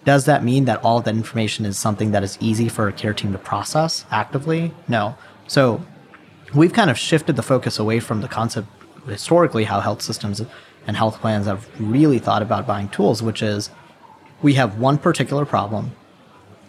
Does 0.06 0.26
that 0.26 0.44
mean 0.44 0.66
that 0.66 0.84
all 0.84 0.98
of 0.98 1.04
that 1.06 1.16
information 1.16 1.66
is 1.66 1.78
something 1.78 2.12
that 2.12 2.24
is 2.24 2.38
easy 2.42 2.68
for 2.68 2.88
a 2.88 2.94
care 2.94 3.14
team 3.14 3.32
to 3.32 3.38
process 3.38 4.06
actively? 4.10 4.74
No. 4.88 5.16
So 5.48 5.84
we've 6.56 6.74
kind 6.74 6.90
of 6.90 6.98
shifted 6.98 7.36
the 7.36 7.44
focus 7.44 7.78
away 7.78 8.00
from 8.00 8.22
the 8.22 8.28
concept 8.28 8.68
historically 9.08 9.66
how 9.66 9.82
health 9.82 10.02
systems 10.02 10.42
and 10.88 10.98
health 10.98 11.20
plans 11.22 11.46
have 11.46 11.68
really 11.80 12.18
thought 12.18 12.42
about 12.42 12.66
buying 12.66 12.90
tools, 12.90 13.22
which 13.22 13.44
is 13.44 13.70
we 14.42 14.56
have 14.56 14.80
one 14.80 14.98
particular 14.98 15.46
problem 15.46 15.92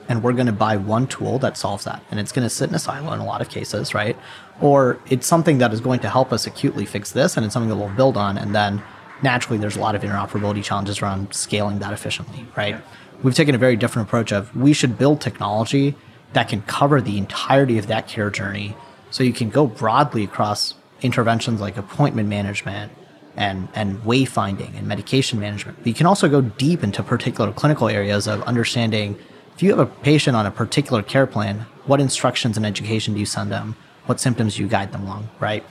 and 0.08 0.22
we're 0.22 0.32
going 0.32 0.46
to 0.46 0.52
buy 0.52 0.76
one 0.76 1.06
tool 1.06 1.38
that 1.40 1.56
solves 1.56 1.84
that. 1.84 2.02
And 2.10 2.20
it's 2.20 2.32
going 2.32 2.44
to 2.44 2.50
sit 2.50 2.68
in 2.68 2.74
a 2.74 2.78
silo 2.78 3.12
in 3.12 3.20
a 3.20 3.24
lot 3.24 3.40
of 3.40 3.48
cases, 3.48 3.94
right? 3.94 4.16
Or 4.60 4.98
it's 5.08 5.26
something 5.26 5.58
that 5.58 5.72
is 5.72 5.80
going 5.80 6.00
to 6.00 6.08
help 6.08 6.32
us 6.32 6.46
acutely 6.46 6.86
fix 6.86 7.12
this 7.12 7.36
and 7.36 7.44
it's 7.44 7.52
something 7.52 7.70
that 7.70 7.76
we'll 7.76 7.94
build 7.96 8.16
on. 8.16 8.38
And 8.38 8.54
then 8.54 8.82
naturally, 9.22 9.58
there's 9.58 9.76
a 9.76 9.80
lot 9.80 9.94
of 9.94 10.02
interoperability 10.02 10.62
challenges 10.62 11.02
around 11.02 11.34
scaling 11.34 11.78
that 11.80 11.92
efficiently, 11.92 12.46
right? 12.56 12.76
We've 13.22 13.34
taken 13.34 13.54
a 13.54 13.58
very 13.58 13.76
different 13.76 14.08
approach 14.08 14.32
of 14.32 14.54
we 14.54 14.72
should 14.72 14.98
build 14.98 15.20
technology 15.20 15.94
that 16.32 16.48
can 16.48 16.62
cover 16.62 17.00
the 17.00 17.18
entirety 17.18 17.78
of 17.78 17.86
that 17.86 18.08
care 18.08 18.30
journey. 18.30 18.76
So 19.10 19.22
you 19.24 19.32
can 19.32 19.48
go 19.48 19.66
broadly 19.66 20.24
across 20.24 20.74
interventions 21.02 21.60
like 21.60 21.76
appointment 21.76 22.28
management 22.28 22.92
and, 23.36 23.68
and 23.74 23.98
wayfinding 24.02 24.76
and 24.76 24.86
medication 24.86 25.38
management. 25.38 25.78
But 25.78 25.86
you 25.86 25.94
can 25.94 26.06
also 26.06 26.28
go 26.28 26.40
deep 26.40 26.82
into 26.82 27.02
particular 27.02 27.52
clinical 27.52 27.88
areas 27.88 28.26
of 28.26 28.42
understanding 28.42 29.18
if 29.56 29.62
you 29.62 29.70
have 29.70 29.78
a 29.78 29.86
patient 29.86 30.36
on 30.36 30.44
a 30.44 30.50
particular 30.50 31.02
care 31.02 31.26
plan, 31.26 31.64
what 31.86 31.98
instructions 31.98 32.58
and 32.58 32.66
education 32.66 33.14
do 33.14 33.20
you 33.20 33.24
send 33.24 33.50
them? 33.50 33.74
What 34.04 34.20
symptoms 34.20 34.56
do 34.56 34.62
you 34.62 34.68
guide 34.68 34.92
them 34.92 35.04
along, 35.04 35.30
right? 35.40 35.64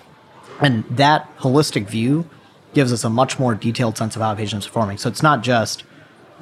And 0.60 0.84
that 0.90 1.30
holistic 1.38 1.88
view 1.88 2.28
gives 2.74 2.92
us 2.92 3.04
a 3.04 3.12
much 3.12 3.38
more 3.38 3.54
detailed 3.54 3.96
sense 3.96 4.16
of 4.16 4.24
how 4.24 4.34
a 4.34 4.36
patient 4.36 4.64
is 4.64 4.68
performing. 4.68 4.98
So 4.98 5.08
it's 5.08 5.22
not 5.22 5.44
just 5.44 5.84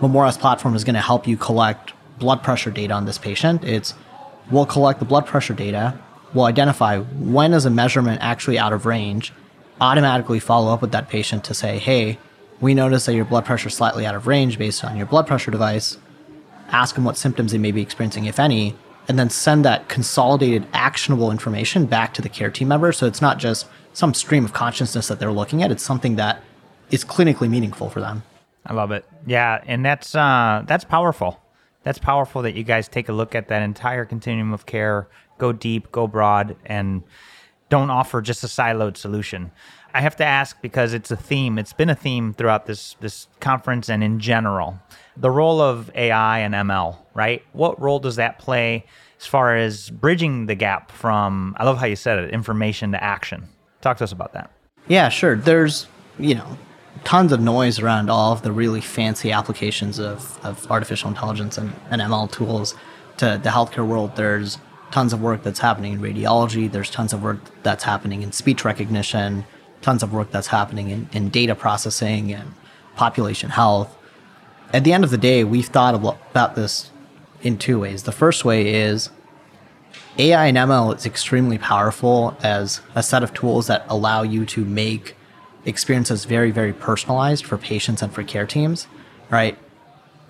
Memora's 0.01 0.37
platform 0.37 0.73
is 0.73 0.85
going 0.85 0.95
to 0.95 1.01
help 1.01 1.27
you 1.27 1.35
collect 1.35 1.91
blood 2.17 2.43
pressure 2.43 2.71
data 2.71 2.93
on 2.93 3.05
this 3.05 3.17
patient. 3.17 3.65
It's 3.65 3.93
we'll 4.49 4.65
collect 4.65 4.99
the 4.99 5.05
blood 5.05 5.25
pressure 5.25 5.53
data, 5.53 5.99
we'll 6.33 6.45
identify 6.45 6.99
when 6.99 7.53
is 7.53 7.65
a 7.65 7.69
measurement 7.69 8.21
actually 8.21 8.57
out 8.57 8.71
of 8.71 8.85
range, 8.85 9.33
automatically 9.81 10.39
follow 10.39 10.73
up 10.73 10.81
with 10.81 10.93
that 10.93 11.09
patient 11.09 11.43
to 11.45 11.53
say, 11.53 11.77
hey, 11.77 12.17
we 12.61 12.73
noticed 12.73 13.05
that 13.07 13.15
your 13.15 13.25
blood 13.25 13.43
pressure 13.43 13.67
is 13.67 13.73
slightly 13.73 14.05
out 14.05 14.15
of 14.15 14.27
range 14.27 14.57
based 14.57 14.85
on 14.85 14.95
your 14.95 15.05
blood 15.05 15.27
pressure 15.27 15.51
device 15.51 15.97
ask 16.73 16.95
them 16.95 17.05
what 17.05 17.17
symptoms 17.17 17.51
they 17.51 17.57
may 17.57 17.71
be 17.71 17.81
experiencing, 17.81 18.25
if 18.25 18.39
any, 18.39 18.75
and 19.07 19.17
then 19.19 19.29
send 19.29 19.63
that 19.65 19.87
consolidated, 19.87 20.65
actionable 20.73 21.31
information 21.31 21.85
back 21.85 22.13
to 22.15 22.21
the 22.21 22.29
care 22.29 22.51
team 22.51 22.67
member. 22.67 22.91
So 22.91 23.05
it's 23.05 23.21
not 23.21 23.37
just 23.37 23.67
some 23.93 24.13
stream 24.13 24.43
of 24.43 24.53
consciousness 24.53 25.07
that 25.07 25.19
they're 25.19 25.31
looking 25.31 25.63
at; 25.63 25.71
it's 25.71 25.83
something 25.83 26.15
that 26.17 26.41
is 26.91 27.05
clinically 27.05 27.49
meaningful 27.49 27.89
for 27.89 28.01
them. 28.01 28.23
I 28.65 28.73
love 28.73 28.91
it. 28.91 29.05
Yeah, 29.25 29.61
and 29.65 29.85
that's 29.85 30.15
uh, 30.15 30.63
that's 30.65 30.83
powerful. 30.83 31.39
That's 31.83 31.99
powerful 31.99 32.41
that 32.43 32.55
you 32.55 32.63
guys 32.63 32.87
take 32.87 33.09
a 33.09 33.13
look 33.13 33.35
at 33.35 33.49
that 33.49 33.61
entire 33.61 34.05
continuum 34.05 34.53
of 34.53 34.65
care, 34.65 35.07
go 35.37 35.51
deep, 35.51 35.91
go 35.91 36.07
broad, 36.07 36.55
and 36.65 37.03
don't 37.69 37.89
offer 37.89 38.21
just 38.21 38.43
a 38.43 38.47
siloed 38.47 38.95
solution. 38.95 39.51
I 39.93 40.01
have 40.01 40.15
to 40.17 40.25
ask 40.25 40.59
because 40.61 40.93
it's 40.93 41.11
a 41.11 41.15
theme. 41.15 41.59
It's 41.59 41.73
been 41.73 41.89
a 41.89 41.95
theme 41.95 42.33
throughout 42.33 42.65
this 42.65 42.95
this 42.99 43.27
conference 43.39 43.89
and 43.89 44.03
in 44.03 44.19
general. 44.19 44.79
The 45.15 45.29
role 45.29 45.61
of 45.61 45.91
AI 45.93 46.39
and 46.39 46.55
ML, 46.55 46.97
right? 47.13 47.43
What 47.53 47.79
role 47.79 47.99
does 47.99 48.15
that 48.15 48.39
play 48.39 48.85
as 49.23 49.27
far 49.27 49.55
as 49.55 49.89
bridging 49.89 50.47
the 50.47 50.55
gap 50.55 50.91
from 50.91 51.55
I 51.57 51.63
love 51.63 51.77
how 51.77 51.85
you 51.85 51.95
said 51.95 52.19
it, 52.19 52.31
information 52.31 52.91
to 52.91 53.03
action. 53.03 53.47
Talk 53.81 53.97
to 53.97 54.03
us 54.03 54.11
about 54.11 54.33
that. 54.33 54.51
Yeah, 54.87 55.09
sure. 55.09 55.35
There's, 55.35 55.87
you 56.19 56.35
know, 56.35 56.57
tons 57.03 57.31
of 57.31 57.39
noise 57.39 57.79
around 57.79 58.09
all 58.09 58.33
of 58.33 58.41
the 58.41 58.51
really 58.51 58.81
fancy 58.81 59.31
applications 59.31 59.99
of, 59.99 60.39
of 60.43 60.69
artificial 60.69 61.09
intelligence 61.09 61.57
and, 61.57 61.73
and 61.89 62.01
ML 62.01 62.31
tools 62.31 62.75
to 63.17 63.39
the 63.41 63.49
healthcare 63.49 63.87
world. 63.87 64.15
There's 64.15 64.57
tons 64.91 65.13
of 65.13 65.21
work 65.21 65.43
that's 65.43 65.59
happening 65.59 65.93
in 65.93 66.01
radiology. 66.01 66.71
There's 66.71 66.89
tons 66.89 67.13
of 67.13 67.23
work 67.23 67.39
that's 67.63 67.83
happening 67.83 68.23
in 68.23 68.31
speech 68.31 68.65
recognition 68.65 69.45
tons 69.83 70.01
of 70.01 70.11
work 70.13 70.31
that's 70.31 70.47
happening 70.47 70.89
in, 70.89 71.09
in 71.11 71.29
data 71.29 71.53
processing 71.53 72.33
and 72.33 72.53
population 72.95 73.51
health. 73.51 73.95
At 74.71 74.83
the 74.83 74.93
end 74.93 75.03
of 75.03 75.11
the 75.11 75.17
day, 75.17 75.43
we've 75.43 75.67
thought 75.67 75.93
about 75.93 76.55
this 76.55 76.89
in 77.41 77.57
two 77.57 77.79
ways. 77.79 78.03
The 78.03 78.11
first 78.11 78.43
way 78.43 78.73
is 78.73 79.09
AI 80.17 80.45
and 80.47 80.57
ML 80.57 80.95
is 80.95 81.05
extremely 81.05 81.57
powerful 81.57 82.37
as 82.41 82.81
a 82.95 83.03
set 83.03 83.23
of 83.23 83.33
tools 83.33 83.67
that 83.67 83.85
allow 83.89 84.23
you 84.23 84.45
to 84.47 84.63
make 84.65 85.15
experiences 85.65 86.25
very, 86.25 86.51
very 86.51 86.73
personalized 86.73 87.45
for 87.45 87.57
patients 87.57 88.01
and 88.01 88.13
for 88.13 88.23
care 88.23 88.45
teams, 88.45 88.87
right? 89.29 89.57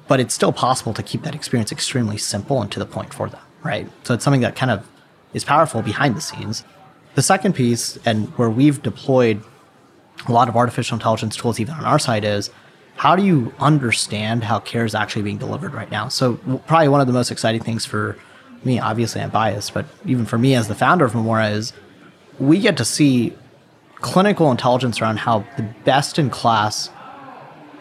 But 0.07 0.19
it's 0.19 0.33
still 0.33 0.53
possible 0.53 0.93
to 0.93 1.03
keep 1.03 1.23
that 1.23 1.35
experience 1.35 1.71
extremely 1.71 2.17
simple 2.17 2.61
and 2.61 2.71
to 2.71 2.79
the 2.79 2.85
point 2.85 3.13
for 3.13 3.29
them, 3.29 3.41
right? 3.63 3.89
So 4.03 4.13
it's 4.13 4.23
something 4.23 4.41
that 4.41 4.55
kind 4.55 4.71
of 4.71 4.87
is 5.33 5.43
powerful 5.43 5.81
behind 5.81 6.15
the 6.15 6.21
scenes. 6.21 6.63
The 7.15 7.21
second 7.21 7.53
piece, 7.53 7.97
and 8.05 8.27
where 8.37 8.49
we've 8.49 8.81
deployed 8.81 9.43
a 10.27 10.31
lot 10.31 10.49
of 10.49 10.55
artificial 10.55 10.95
intelligence 10.95 11.35
tools 11.35 11.59
even 11.59 11.75
on 11.75 11.85
our 11.85 11.99
side, 11.99 12.23
is 12.23 12.49
how 12.95 13.15
do 13.15 13.23
you 13.23 13.53
understand 13.59 14.43
how 14.43 14.59
care 14.59 14.85
is 14.85 14.95
actually 14.95 15.23
being 15.23 15.37
delivered 15.37 15.73
right 15.73 15.89
now? 15.91 16.07
So, 16.07 16.35
probably 16.67 16.87
one 16.87 17.01
of 17.01 17.07
the 17.07 17.13
most 17.13 17.31
exciting 17.31 17.61
things 17.61 17.85
for 17.85 18.17
me, 18.63 18.79
obviously 18.79 19.21
I'm 19.21 19.29
biased, 19.29 19.73
but 19.73 19.85
even 20.05 20.25
for 20.25 20.37
me 20.37 20.55
as 20.55 20.67
the 20.67 20.75
founder 20.75 21.05
of 21.05 21.13
Memora, 21.13 21.51
is 21.51 21.73
we 22.39 22.59
get 22.59 22.77
to 22.77 22.85
see 22.85 23.35
clinical 23.95 24.51
intelligence 24.51 25.01
around 25.01 25.17
how 25.17 25.45
the 25.57 25.63
best 25.85 26.17
in 26.19 26.29
class 26.29 26.89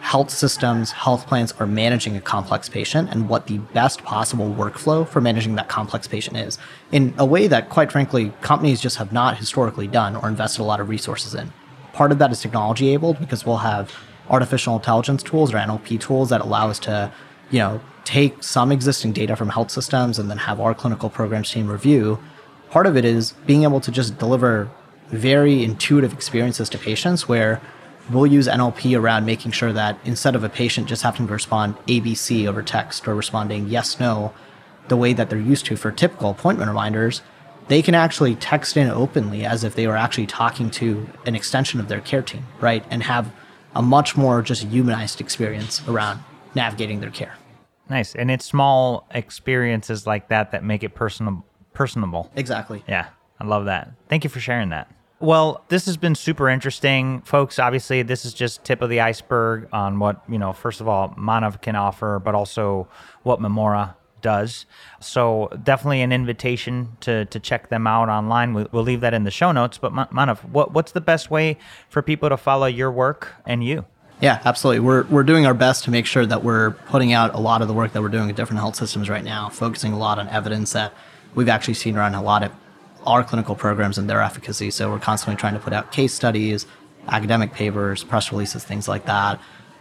health 0.03 0.29
systems, 0.29 0.91
health 0.91 1.25
plans 1.27 1.53
are 1.59 1.65
managing 1.65 2.17
a 2.17 2.21
complex 2.21 2.67
patient 2.67 3.09
and 3.09 3.29
what 3.29 3.47
the 3.47 3.57
best 3.57 4.03
possible 4.03 4.53
workflow 4.53 5.07
for 5.07 5.21
managing 5.21 5.55
that 5.55 5.69
complex 5.69 6.07
patient 6.07 6.35
is 6.35 6.57
in 6.91 7.13
a 7.17 7.25
way 7.25 7.47
that, 7.47 7.69
quite 7.69 7.89
frankly, 7.89 8.33
companies 8.41 8.81
just 8.81 8.97
have 8.97 9.13
not 9.13 9.37
historically 9.37 9.87
done 9.87 10.17
or 10.17 10.27
invested 10.27 10.61
a 10.61 10.65
lot 10.65 10.81
of 10.81 10.89
resources 10.89 11.33
in. 11.33 11.53
Part 11.93 12.11
of 12.11 12.19
that 12.19 12.33
is 12.33 12.41
technology 12.41 12.89
enabled 12.89 13.17
because 13.17 13.45
we'll 13.45 13.57
have 13.57 13.93
artificial 14.29 14.75
intelligence 14.75 15.23
tools 15.23 15.53
or 15.53 15.57
NLP 15.57 16.01
tools 16.01 16.29
that 16.31 16.41
allow 16.41 16.69
us 16.69 16.79
to, 16.79 17.09
you 17.49 17.59
know, 17.59 17.79
take 18.03 18.43
some 18.43 18.73
existing 18.73 19.13
data 19.13 19.37
from 19.37 19.47
health 19.47 19.71
systems 19.71 20.19
and 20.19 20.29
then 20.29 20.37
have 20.37 20.59
our 20.59 20.75
clinical 20.75 21.09
programs 21.09 21.49
team 21.49 21.67
review. 21.67 22.19
Part 22.71 22.87
of 22.87 22.97
it 22.97 23.05
is 23.05 23.31
being 23.45 23.63
able 23.63 23.79
to 23.79 23.89
just 23.89 24.17
deliver 24.17 24.69
very 25.07 25.63
intuitive 25.63 26.11
experiences 26.11 26.67
to 26.69 26.77
patients 26.77 27.29
where 27.29 27.61
we'll 28.09 28.27
use 28.27 28.47
NLP 28.47 28.99
around 28.99 29.25
making 29.25 29.51
sure 29.51 29.73
that 29.73 29.97
instead 30.03 30.35
of 30.35 30.43
a 30.43 30.49
patient 30.49 30.87
just 30.87 31.03
having 31.03 31.27
to 31.27 31.33
respond 31.33 31.77
ABC 31.87 32.47
over 32.47 32.61
text 32.61 33.07
or 33.07 33.15
responding 33.15 33.67
yes, 33.67 33.99
no, 33.99 34.33
the 34.87 34.97
way 34.97 35.13
that 35.13 35.29
they're 35.29 35.39
used 35.39 35.65
to 35.67 35.75
for 35.75 35.91
typical 35.91 36.29
appointment 36.29 36.67
reminders, 36.67 37.21
they 37.67 37.81
can 37.81 37.95
actually 37.95 38.35
text 38.35 38.75
in 38.75 38.89
openly 38.89 39.45
as 39.45 39.63
if 39.63 39.75
they 39.75 39.87
were 39.87 39.95
actually 39.95 40.27
talking 40.27 40.69
to 40.69 41.07
an 41.25 41.35
extension 41.35 41.79
of 41.79 41.87
their 41.87 42.01
care 42.01 42.21
team, 42.21 42.45
right? 42.59 42.83
And 42.89 43.03
have 43.03 43.31
a 43.75 43.81
much 43.81 44.17
more 44.17 44.41
just 44.41 44.63
humanized 44.63 45.21
experience 45.21 45.81
around 45.87 46.19
navigating 46.55 46.99
their 46.99 47.09
care. 47.09 47.35
Nice. 47.89 48.15
And 48.15 48.29
it's 48.29 48.45
small 48.45 49.07
experiences 49.11 50.05
like 50.05 50.29
that 50.29 50.51
that 50.51 50.63
make 50.63 50.83
it 50.83 50.95
personal 50.95 51.45
personable. 51.73 52.31
Exactly. 52.35 52.83
Yeah. 52.87 53.07
I 53.39 53.45
love 53.45 53.65
that. 53.65 53.91
Thank 54.09 54.23
you 54.23 54.29
for 54.29 54.39
sharing 54.39 54.69
that. 54.69 54.91
Well, 55.23 55.63
this 55.69 55.85
has 55.85 55.95
been 55.95 56.15
super 56.15 56.49
interesting, 56.49 57.21
folks. 57.21 57.57
Obviously, 57.57 58.01
this 58.01 58.25
is 58.25 58.33
just 58.33 58.65
tip 58.65 58.81
of 58.81 58.89
the 58.89 58.99
iceberg 58.99 59.69
on 59.71 59.97
what 59.97 60.21
you 60.27 60.37
know. 60.37 60.51
First 60.51 60.81
of 60.81 60.89
all, 60.89 61.15
Manav 61.17 61.61
can 61.61 61.77
offer, 61.77 62.19
but 62.19 62.35
also 62.35 62.89
what 63.21 63.39
Memora 63.39 63.95
does. 64.21 64.65
So 64.99 65.49
definitely 65.63 66.01
an 66.01 66.11
invitation 66.11 66.97
to 66.99 67.23
to 67.23 67.39
check 67.39 67.69
them 67.69 67.87
out 67.87 68.09
online. 68.09 68.53
We'll, 68.53 68.67
we'll 68.73 68.83
leave 68.83 68.99
that 68.99 69.13
in 69.13 69.23
the 69.23 69.31
show 69.31 69.53
notes. 69.53 69.77
But 69.77 69.93
Manav, 69.93 70.43
what 70.49 70.73
what's 70.73 70.91
the 70.91 70.99
best 70.99 71.31
way 71.31 71.57
for 71.87 72.01
people 72.01 72.27
to 72.27 72.35
follow 72.35 72.65
your 72.65 72.91
work 72.91 73.29
and 73.45 73.63
you? 73.63 73.85
Yeah, 74.19 74.41
absolutely. 74.43 74.81
We're 74.81 75.03
we're 75.03 75.23
doing 75.23 75.45
our 75.45 75.53
best 75.53 75.85
to 75.85 75.89
make 75.89 76.05
sure 76.05 76.25
that 76.25 76.43
we're 76.43 76.71
putting 76.71 77.13
out 77.13 77.33
a 77.33 77.39
lot 77.39 77.61
of 77.61 77.69
the 77.69 77.73
work 77.73 77.93
that 77.93 78.01
we're 78.01 78.09
doing 78.09 78.29
at 78.29 78.35
different 78.35 78.59
health 78.59 78.75
systems 78.75 79.09
right 79.09 79.23
now, 79.23 79.47
focusing 79.47 79.93
a 79.93 79.97
lot 79.97 80.19
on 80.19 80.27
evidence 80.27 80.73
that 80.73 80.93
we've 81.33 81.47
actually 81.47 81.75
seen 81.75 81.95
around 81.95 82.13
a 82.13 82.21
lot 82.21 82.43
of 82.43 82.51
our 83.05 83.23
clinical 83.23 83.55
programs 83.55 83.97
and 83.97 84.09
their 84.09 84.21
efficacy. 84.21 84.71
So 84.71 84.89
we're 84.89 84.99
constantly 84.99 85.39
trying 85.39 85.53
to 85.53 85.59
put 85.59 85.73
out 85.73 85.91
case 85.91 86.13
studies, 86.13 86.65
academic 87.07 87.53
papers, 87.53 88.03
press 88.03 88.31
releases, 88.31 88.63
things 88.63 88.87
like 88.87 89.05
that. 89.05 89.39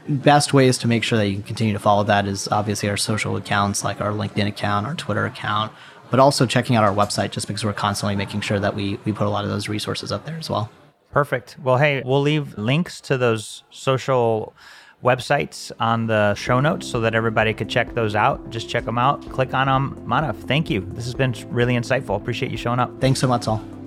Best 0.08 0.52
ways 0.52 0.78
to 0.78 0.88
make 0.88 1.04
sure 1.04 1.18
that 1.18 1.28
you 1.28 1.34
can 1.34 1.44
continue 1.44 1.72
to 1.72 1.78
follow 1.78 2.02
that 2.04 2.26
is 2.26 2.48
obviously 2.48 2.88
our 2.88 2.96
social 2.96 3.36
accounts 3.36 3.84
like 3.84 4.00
our 4.00 4.10
LinkedIn 4.10 4.48
account, 4.48 4.86
our 4.86 4.94
Twitter 4.94 5.24
account, 5.26 5.72
but 6.10 6.18
also 6.18 6.44
checking 6.44 6.74
out 6.74 6.82
our 6.82 6.94
website 6.94 7.30
just 7.30 7.46
because 7.46 7.64
we're 7.64 7.72
constantly 7.72 8.16
making 8.16 8.40
sure 8.40 8.58
that 8.58 8.74
we, 8.74 8.98
we 9.04 9.12
put 9.12 9.26
a 9.26 9.30
lot 9.30 9.44
of 9.44 9.50
those 9.50 9.68
resources 9.68 10.10
up 10.10 10.26
there 10.26 10.36
as 10.36 10.50
well. 10.50 10.70
Perfect. 11.12 11.56
Well, 11.62 11.76
hey, 11.76 12.02
we'll 12.04 12.22
leave 12.22 12.56
links 12.58 13.00
to 13.02 13.16
those 13.16 13.62
social 13.70 14.54
websites 15.02 15.72
on 15.80 16.06
the 16.06 16.34
show 16.34 16.60
notes 16.60 16.86
so 16.86 17.00
that 17.00 17.14
everybody 17.14 17.52
could 17.52 17.68
check 17.68 17.94
those 17.94 18.14
out. 18.14 18.50
Just 18.50 18.68
check 18.68 18.84
them 18.84 18.98
out, 18.98 19.28
click 19.30 19.52
on 19.54 19.66
them. 19.66 20.02
Manav, 20.06 20.36
thank 20.36 20.70
you. 20.70 20.80
This 20.80 21.04
has 21.04 21.14
been 21.14 21.34
really 21.50 21.74
insightful. 21.74 22.16
Appreciate 22.16 22.50
you 22.50 22.56
showing 22.56 22.78
up. 22.78 23.00
Thanks 23.00 23.20
so 23.20 23.26
much, 23.26 23.44
Saul. 23.44 23.81